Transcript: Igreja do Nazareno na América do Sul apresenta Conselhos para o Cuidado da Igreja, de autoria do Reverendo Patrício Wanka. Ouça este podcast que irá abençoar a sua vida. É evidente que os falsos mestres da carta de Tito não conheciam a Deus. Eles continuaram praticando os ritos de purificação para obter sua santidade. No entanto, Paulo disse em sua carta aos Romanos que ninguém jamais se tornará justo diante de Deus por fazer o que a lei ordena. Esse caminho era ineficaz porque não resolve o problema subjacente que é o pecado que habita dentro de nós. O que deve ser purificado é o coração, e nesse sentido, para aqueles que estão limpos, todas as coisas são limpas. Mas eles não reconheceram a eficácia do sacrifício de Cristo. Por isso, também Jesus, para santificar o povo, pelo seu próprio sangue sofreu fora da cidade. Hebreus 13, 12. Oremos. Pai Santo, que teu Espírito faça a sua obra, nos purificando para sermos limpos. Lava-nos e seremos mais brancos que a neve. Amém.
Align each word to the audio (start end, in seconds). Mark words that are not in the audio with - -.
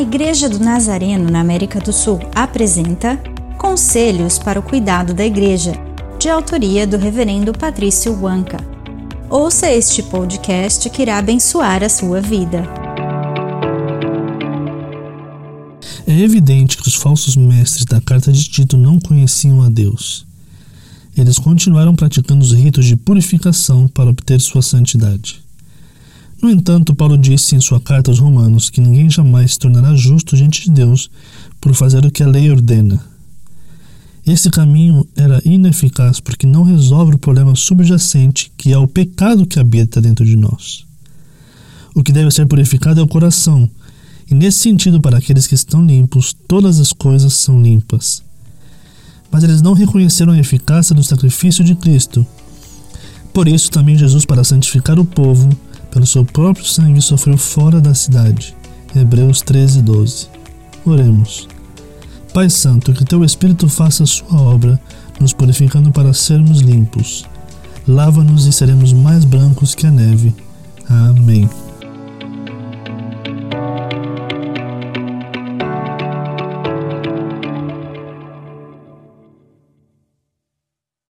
Igreja 0.00 0.48
do 0.48 0.60
Nazareno 0.60 1.28
na 1.28 1.40
América 1.40 1.80
do 1.80 1.92
Sul 1.92 2.20
apresenta 2.32 3.20
Conselhos 3.58 4.38
para 4.38 4.60
o 4.60 4.62
Cuidado 4.62 5.12
da 5.12 5.26
Igreja, 5.26 5.72
de 6.20 6.28
autoria 6.28 6.86
do 6.86 6.96
Reverendo 6.96 7.52
Patrício 7.52 8.16
Wanka. 8.22 8.58
Ouça 9.28 9.68
este 9.68 10.02
podcast 10.04 10.88
que 10.88 11.02
irá 11.02 11.18
abençoar 11.18 11.82
a 11.82 11.88
sua 11.88 12.20
vida. 12.20 12.62
É 16.06 16.20
evidente 16.20 16.76
que 16.76 16.86
os 16.86 16.94
falsos 16.94 17.34
mestres 17.34 17.84
da 17.84 18.00
carta 18.00 18.30
de 18.30 18.48
Tito 18.48 18.76
não 18.76 19.00
conheciam 19.00 19.62
a 19.62 19.68
Deus. 19.68 20.24
Eles 21.16 21.40
continuaram 21.40 21.96
praticando 21.96 22.44
os 22.44 22.52
ritos 22.52 22.84
de 22.84 22.96
purificação 22.96 23.88
para 23.88 24.10
obter 24.10 24.40
sua 24.40 24.62
santidade. 24.62 25.47
No 26.40 26.50
entanto, 26.50 26.94
Paulo 26.94 27.18
disse 27.18 27.56
em 27.56 27.60
sua 27.60 27.80
carta 27.80 28.10
aos 28.10 28.20
Romanos 28.20 28.70
que 28.70 28.80
ninguém 28.80 29.10
jamais 29.10 29.52
se 29.52 29.58
tornará 29.58 29.94
justo 29.96 30.36
diante 30.36 30.64
de 30.64 30.70
Deus 30.70 31.10
por 31.60 31.74
fazer 31.74 32.06
o 32.06 32.10
que 32.10 32.22
a 32.22 32.28
lei 32.28 32.50
ordena. 32.50 33.04
Esse 34.26 34.50
caminho 34.50 35.06
era 35.16 35.42
ineficaz 35.44 36.20
porque 36.20 36.46
não 36.46 36.62
resolve 36.62 37.14
o 37.14 37.18
problema 37.18 37.56
subjacente 37.56 38.52
que 38.56 38.72
é 38.72 38.78
o 38.78 38.86
pecado 38.86 39.46
que 39.46 39.58
habita 39.58 40.00
dentro 40.00 40.24
de 40.24 40.36
nós. 40.36 40.86
O 41.94 42.02
que 42.02 42.12
deve 42.12 42.30
ser 42.30 42.46
purificado 42.46 43.00
é 43.00 43.02
o 43.02 43.08
coração, 43.08 43.68
e 44.30 44.34
nesse 44.34 44.58
sentido, 44.58 45.00
para 45.00 45.16
aqueles 45.16 45.46
que 45.46 45.54
estão 45.54 45.84
limpos, 45.84 46.36
todas 46.46 46.78
as 46.78 46.92
coisas 46.92 47.32
são 47.32 47.62
limpas. 47.62 48.22
Mas 49.30 49.42
eles 49.42 49.62
não 49.62 49.72
reconheceram 49.72 50.34
a 50.34 50.38
eficácia 50.38 50.94
do 50.94 51.02
sacrifício 51.02 51.64
de 51.64 51.74
Cristo. 51.74 52.26
Por 53.32 53.48
isso, 53.48 53.70
também 53.70 53.96
Jesus, 53.96 54.26
para 54.26 54.44
santificar 54.44 54.98
o 54.98 55.04
povo, 55.04 55.48
pelo 55.90 56.06
seu 56.06 56.24
próprio 56.24 56.64
sangue 56.64 57.00
sofreu 57.00 57.36
fora 57.36 57.80
da 57.80 57.94
cidade. 57.94 58.54
Hebreus 58.94 59.40
13, 59.42 59.82
12. 59.82 60.28
Oremos. 60.84 61.48
Pai 62.32 62.48
Santo, 62.48 62.92
que 62.92 63.04
teu 63.04 63.24
Espírito 63.24 63.68
faça 63.68 64.04
a 64.04 64.06
sua 64.06 64.40
obra, 64.40 64.80
nos 65.20 65.32
purificando 65.32 65.90
para 65.90 66.12
sermos 66.12 66.60
limpos. 66.60 67.24
Lava-nos 67.86 68.46
e 68.46 68.52
seremos 68.52 68.92
mais 68.92 69.24
brancos 69.24 69.74
que 69.74 69.86
a 69.86 69.90
neve. 69.90 70.34
Amém. 70.88 71.48